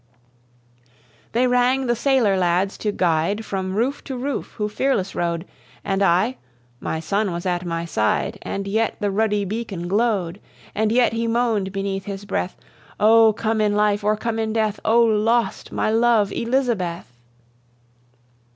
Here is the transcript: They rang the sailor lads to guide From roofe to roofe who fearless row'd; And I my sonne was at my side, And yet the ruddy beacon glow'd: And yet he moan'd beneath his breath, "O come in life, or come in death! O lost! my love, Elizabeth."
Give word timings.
They 1.33 1.45
rang 1.45 1.85
the 1.85 1.95
sailor 1.95 2.35
lads 2.35 2.75
to 2.79 2.91
guide 2.91 3.45
From 3.45 3.75
roofe 3.75 4.01
to 4.05 4.15
roofe 4.17 4.53
who 4.55 4.67
fearless 4.67 5.13
row'd; 5.13 5.45
And 5.83 6.01
I 6.01 6.37
my 6.79 6.99
sonne 6.99 7.31
was 7.31 7.45
at 7.45 7.65
my 7.67 7.85
side, 7.85 8.39
And 8.41 8.65
yet 8.67 8.95
the 8.99 9.11
ruddy 9.11 9.45
beacon 9.45 9.87
glow'd: 9.87 10.39
And 10.73 10.91
yet 10.91 11.13
he 11.13 11.27
moan'd 11.27 11.71
beneath 11.71 12.05
his 12.05 12.25
breath, 12.25 12.57
"O 12.99 13.31
come 13.33 13.61
in 13.61 13.75
life, 13.75 14.03
or 14.03 14.17
come 14.17 14.39
in 14.39 14.53
death! 14.53 14.79
O 14.83 15.03
lost! 15.03 15.71
my 15.71 15.91
love, 15.91 16.31
Elizabeth." 16.33 17.13